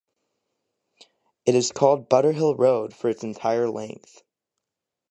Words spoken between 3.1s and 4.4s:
entire length.